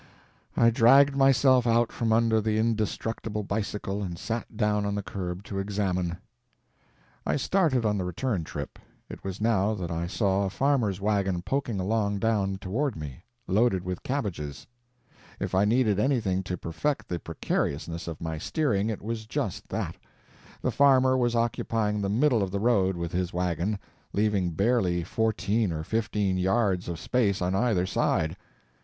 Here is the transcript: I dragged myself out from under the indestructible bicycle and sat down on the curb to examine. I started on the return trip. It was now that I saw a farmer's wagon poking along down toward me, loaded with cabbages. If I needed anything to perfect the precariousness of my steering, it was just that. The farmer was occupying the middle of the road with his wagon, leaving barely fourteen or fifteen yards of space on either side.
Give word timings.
I 0.57 0.71
dragged 0.71 1.15
myself 1.15 1.67
out 1.67 1.91
from 1.91 2.11
under 2.11 2.41
the 2.41 2.57
indestructible 2.57 3.43
bicycle 3.43 4.01
and 4.01 4.17
sat 4.17 4.57
down 4.57 4.83
on 4.83 4.95
the 4.95 5.03
curb 5.03 5.43
to 5.43 5.59
examine. 5.59 6.17
I 7.23 7.35
started 7.35 7.85
on 7.85 7.99
the 7.99 8.03
return 8.03 8.43
trip. 8.43 8.79
It 9.09 9.23
was 9.23 9.39
now 9.39 9.75
that 9.75 9.91
I 9.91 10.07
saw 10.07 10.45
a 10.45 10.49
farmer's 10.49 10.99
wagon 10.99 11.43
poking 11.43 11.79
along 11.79 12.17
down 12.17 12.57
toward 12.57 12.95
me, 12.95 13.25
loaded 13.45 13.83
with 13.83 14.01
cabbages. 14.01 14.65
If 15.39 15.53
I 15.53 15.65
needed 15.65 15.99
anything 15.99 16.41
to 16.45 16.57
perfect 16.57 17.07
the 17.07 17.19
precariousness 17.19 18.07
of 18.07 18.19
my 18.19 18.39
steering, 18.39 18.89
it 18.89 19.03
was 19.03 19.27
just 19.27 19.69
that. 19.69 19.97
The 20.63 20.71
farmer 20.71 21.15
was 21.15 21.35
occupying 21.35 22.01
the 22.01 22.09
middle 22.09 22.41
of 22.41 22.49
the 22.49 22.59
road 22.59 22.97
with 22.97 23.11
his 23.11 23.33
wagon, 23.33 23.77
leaving 24.13 24.49
barely 24.49 25.03
fourteen 25.03 25.71
or 25.71 25.83
fifteen 25.83 26.39
yards 26.39 26.89
of 26.89 26.99
space 26.99 27.39
on 27.39 27.53
either 27.53 27.85
side. 27.85 28.35